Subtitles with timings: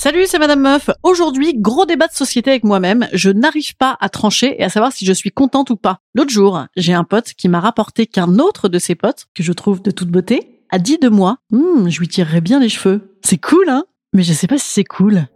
[0.00, 0.90] Salut, c'est Madame Meuf.
[1.02, 3.08] Aujourd'hui, gros débat de société avec moi-même.
[3.12, 5.98] Je n'arrive pas à trancher et à savoir si je suis contente ou pas.
[6.14, 9.52] L'autre jour, j'ai un pote qui m'a rapporté qu'un autre de ses potes, que je
[9.52, 13.18] trouve de toute beauté, a dit de moi, Hum, je lui tirerais bien les cheveux.
[13.24, 13.86] C'est cool, hein?
[14.12, 15.26] Mais je sais pas si c'est cool.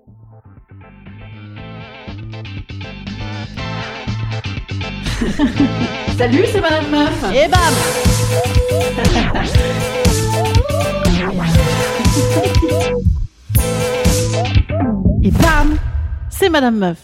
[6.16, 7.24] Salut, c'est Madame Meuf.
[7.34, 7.74] Et bam
[15.40, 15.78] bam
[16.30, 16.98] C'est Madame Meuf.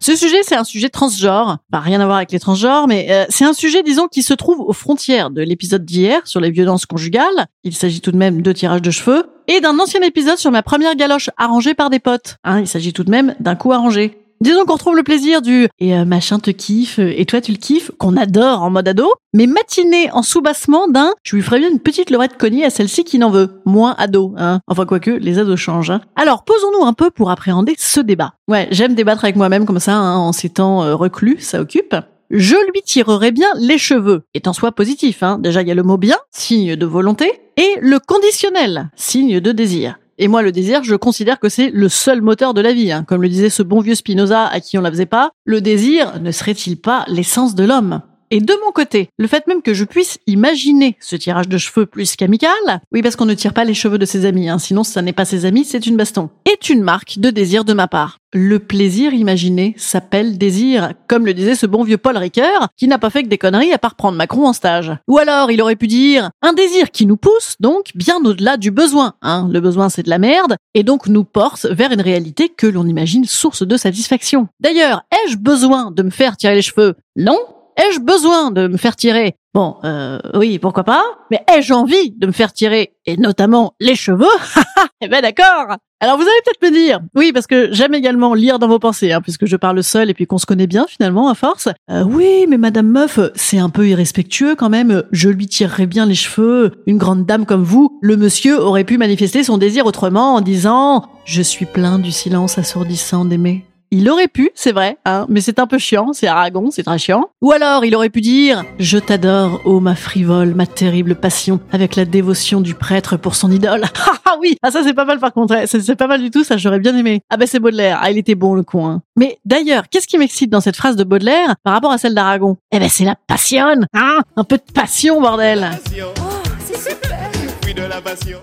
[0.00, 1.58] Ce sujet, c'est un sujet transgenre.
[1.70, 4.34] Pas rien à voir avec les transgenres, mais euh, c'est un sujet, disons, qui se
[4.34, 7.46] trouve aux frontières de l'épisode d'hier sur les violences conjugales.
[7.62, 9.24] Il s'agit tout de même de tirage de cheveux.
[9.48, 12.36] Et d'un ancien épisode sur ma première galoche arrangée par des potes.
[12.44, 14.23] Hein, il s'agit tout de même d'un coup arrangé.
[14.40, 17.52] Disons qu'on retrouve le plaisir du et euh, machin te kiffe euh, et toi tu
[17.52, 21.60] le kiffes qu'on adore en mode ado, mais matiné en sous-bassement d'un je lui ferais
[21.60, 24.60] bien une petite lorette cognée à celle-ci qui n'en veut, moins ado, hein.
[24.66, 25.90] Enfin quoique les ados changent.
[25.90, 26.00] Hein.
[26.16, 28.34] Alors posons-nous un peu pour appréhender ce débat.
[28.48, 31.94] Ouais, j'aime débattre avec moi-même comme ça hein, en ces temps euh, reclus, ça occupe.
[32.30, 35.22] Je lui tirerais bien les cheveux, est en soi positif.
[35.22, 35.38] Hein.
[35.38, 39.52] Déjà il y a le mot bien, signe de volonté, et le conditionnel, signe de
[39.52, 39.96] désir.
[40.18, 42.92] Et moi, le désir, je considère que c'est le seul moteur de la vie.
[42.92, 43.04] Hein.
[43.06, 46.20] Comme le disait ce bon vieux Spinoza à qui on la faisait pas, le désir
[46.20, 48.00] ne serait-il pas l'essence de l'homme?
[48.34, 51.86] Et de mon côté, le fait même que je puisse imaginer ce tirage de cheveux
[51.86, 52.50] plus qu'amical,
[52.90, 55.12] oui parce qu'on ne tire pas les cheveux de ses amis, hein, sinon ça n'est
[55.12, 58.18] pas ses amis, c'est une baston, est une marque de désir de ma part.
[58.36, 62.98] Le plaisir imaginé s'appelle désir, comme le disait ce bon vieux Paul Ricoeur, qui n'a
[62.98, 64.90] pas fait que des conneries à part prendre Macron en stage.
[65.06, 68.72] Ou alors, il aurait pu dire un désir qui nous pousse, donc bien au-delà du
[68.72, 69.14] besoin.
[69.22, 69.48] Hein.
[69.52, 72.88] Le besoin, c'est de la merde, et donc nous porte vers une réalité que l'on
[72.88, 74.48] imagine source de satisfaction.
[74.58, 76.96] D'ailleurs, ai-je besoin de me faire tirer les cheveux?
[77.14, 77.38] Non.
[77.76, 79.34] Ai-je besoin de me faire tirer?
[79.52, 81.04] Bon, euh, oui, pourquoi pas.
[81.30, 84.26] Mais ai-je envie de me faire tirer, et notamment les cheveux?
[85.00, 88.58] Eh ben d'accord alors vous allez peut-être me dire, oui, parce que j'aime également lire
[88.58, 91.30] dans vos pensées, hein, puisque je parle seul et puis qu'on se connaît bien finalement
[91.30, 91.68] à force.
[91.90, 95.04] Euh, oui, mais Madame Meuf, c'est un peu irrespectueux quand même.
[95.12, 96.72] Je lui tirerais bien les cheveux.
[96.86, 100.98] Une grande dame comme vous, le monsieur aurait pu manifester son désir autrement en disant⁇
[101.24, 105.58] Je suis plein du silence assourdissant d'aimer⁇ il aurait pu, c'est vrai, hein, mais c'est
[105.58, 107.28] un peu chiant, c'est Aragon, c'est très chiant.
[107.42, 111.96] Ou alors, il aurait pu dire «Je t'adore, ô ma frivole, ma terrible passion, avec
[111.96, 113.84] la dévotion du prêtre pour son idole.»
[114.26, 116.56] Ah oui, ah ça c'est pas mal par contre, c'est pas mal du tout, ça
[116.56, 117.20] j'aurais bien aimé.
[117.30, 119.02] Ah ben c'est Baudelaire, ah il était bon le coin.
[119.16, 122.56] Mais d'ailleurs, qu'est-ce qui m'excite dans cette phrase de Baudelaire par rapport à celle d'Aragon?
[122.72, 125.70] Eh ben c'est la passion, hein Un peu de passion, bordel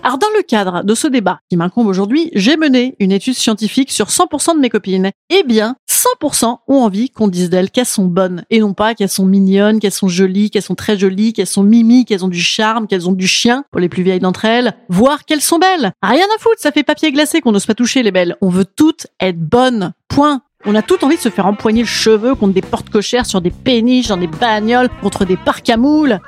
[0.02, 3.92] alors dans le cadre de ce débat qui m'incombe aujourd'hui, j'ai mené une étude scientifique
[3.92, 5.10] sur 100% de mes copines.
[5.30, 9.08] Eh bien, 100% ont envie qu'on dise d'elles qu'elles sont bonnes et non pas qu'elles
[9.08, 12.40] sont mignonnes, qu'elles sont jolies, qu'elles sont très jolies, qu'elles sont mimi, qu'elles ont du
[12.40, 15.92] charme, qu'elles ont du chien pour les plus vieilles d'entre elles, voire qu'elles sont belles.
[16.02, 18.36] Rien à foutre, ça fait papier glacé qu'on n'ose pas toucher les belles.
[18.40, 19.92] On veut toutes être bonnes.
[20.08, 20.42] Point.
[20.64, 23.40] On a tout envie de se faire empoigner le cheveu contre des portes cochères sur
[23.40, 26.20] des péniches, dans des bagnoles, contre des parcs à moules.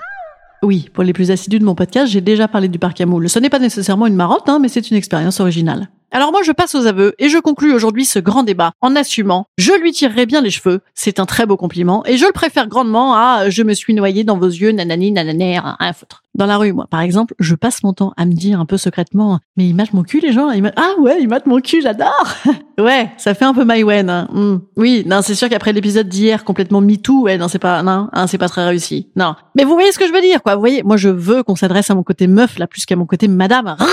[0.65, 3.29] Oui, pour les plus assidus de mon podcast, j'ai déjà parlé du parc à moules.
[3.29, 5.89] Ce n'est pas nécessairement une marotte, hein, mais c'est une expérience originale.
[6.17, 9.49] Alors moi je passe aux aveux et je conclus aujourd'hui ce grand débat en assumant
[9.59, 12.69] je lui tirerai bien les cheveux, c'est un très beau compliment et je le préfère
[12.69, 16.23] grandement à je me suis noyé dans vos yeux nanani nananer un foutre.
[16.37, 18.77] Dans la rue moi par exemple, je passe mon temps à me dire un peu
[18.77, 21.83] secrètement mais ils matent mon cul les gens, ils ah ouais, ils matent mon cul,
[21.83, 22.29] j'adore.
[22.79, 24.09] ouais, ça fait un peu mywen.
[24.09, 24.29] Hein.
[24.33, 24.59] Hmm.
[24.77, 28.29] Oui, non, c'est sûr qu'après l'épisode d'hier complètement MeToo, ouais, non, c'est pas non, hein,
[28.29, 29.09] c'est pas très réussi.
[29.17, 29.35] Non.
[29.57, 31.57] Mais vous voyez ce que je veux dire quoi, vous voyez, moi je veux qu'on
[31.57, 33.77] s'adresse à mon côté meuf là plus qu'à mon côté madame.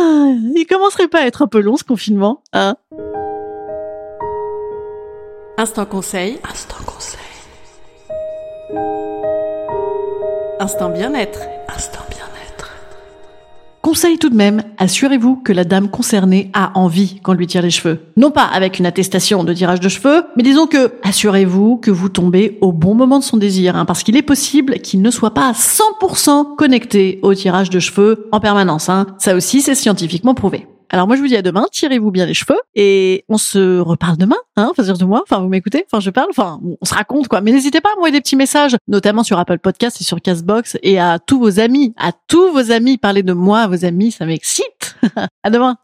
[0.00, 2.76] Ah, il commencerait pas à être un peu long ce confinement, hein
[5.56, 6.38] Instant conseil.
[6.48, 7.18] Instant conseil.
[10.60, 11.40] Instant bien-être.
[11.68, 12.27] Instant bien-être.
[13.88, 17.70] Conseil tout de même, assurez-vous que la dame concernée a envie qu'on lui tire les
[17.70, 18.00] cheveux.
[18.18, 22.10] Non pas avec une attestation de tirage de cheveux, mais disons que assurez-vous que vous
[22.10, 25.32] tombez au bon moment de son désir, hein, parce qu'il est possible qu'il ne soit
[25.32, 28.90] pas à 100% connecté au tirage de cheveux en permanence.
[28.90, 29.06] Hein.
[29.18, 30.66] Ça aussi, c'est scientifiquement prouvé.
[30.90, 34.16] Alors moi je vous dis à demain, tirez-vous bien les cheveux et on se reparle
[34.16, 37.28] demain, hein, enfin de moi, enfin vous m'écoutez, enfin je parle, enfin on se raconte
[37.28, 37.40] quoi.
[37.40, 40.78] Mais n'hésitez pas à m'envoyer des petits messages, notamment sur Apple Podcast et sur Castbox
[40.82, 44.26] et à tous vos amis, à tous vos amis, parlez de moi vos amis, ça
[44.26, 44.96] m'excite.
[45.42, 45.76] à demain.